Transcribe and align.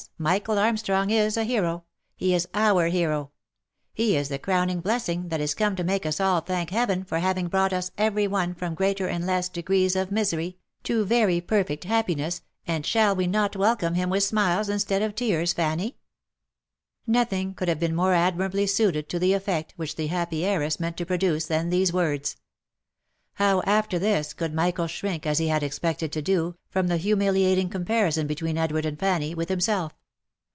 Michael 0.17 0.57
Armstrong 0.59 1.09
is 1.11 1.35
a 1.37 1.43
hero; 1.43 1.83
he 2.15 2.33
is 2.35 2.47
our 2.55 2.87
hero; 2.89 3.31
he 3.93 4.15
is 4.15 4.29
the 4.29 4.37
crowning 4.39 4.79
blessing 4.79 5.29
that 5.29 5.41
is 5.41 5.53
come 5.55 5.75
to 5.75 5.83
make 5.83 6.05
us 6.07 6.19
all 6.19 6.41
thank 6.41 6.69
Heaven 6.71 7.03
for 7.03 7.17
having 7.19 7.47
brought 7.47 7.73
us 7.73 7.89
every 7.99 8.27
one 8.27 8.53
from 8.55 8.73
greater 8.75 9.07
and 9.07 9.25
less 9.27 9.47
degrees 9.49 9.95
of 9.95 10.11
misery, 10.11 10.57
to 10.83 11.05
very 11.05 11.39
perfect 11.41 11.85
pahpiness, 11.87 12.41
and 12.67 12.83
shall 12.85 13.15
we 13.15 13.25
not 13.27 13.55
welcome 13.55 13.93
him 13.95 14.09
with 14.11 14.21
smiles, 14.23 14.69
instead 14.69 15.01
of 15.03 15.13
tears, 15.15 15.53
Fanny?" 15.53 15.97
Nothing 17.07 17.53
could 17.55 17.67
have 17.67 17.79
been 17.79 17.95
more 17.95 18.13
admirably 18.13 18.65
suited 18.67 19.07
to 19.09 19.17
the 19.19 19.33
effect 19.33 19.73
which 19.75 19.95
the 19.95 20.07
happy 20.07 20.45
heiress 20.45 20.79
meant 20.79 20.97
to 20.97 21.05
produce, 21.05 21.45
than 21.47 21.69
these 21.71 21.91
words. 21.93 22.37
How, 23.35 23.61
after 23.63 23.97
this, 23.97 24.33
could 24.35 24.53
Michael 24.53 24.85
shrink, 24.87 25.25
as 25.25 25.39
he 25.39 25.47
had 25.47 25.63
expected 25.63 26.11
to 26.11 26.21
do, 26.21 26.57
from 26.69 26.87
the 26.89 26.97
humi 26.97 27.25
liating 27.29 27.71
comparison 27.71 28.27
between 28.27 28.57
Edward 28.59 28.85
and 28.85 28.99
Fanny, 28.99 29.33
with 29.33 29.49
himself? 29.49 29.93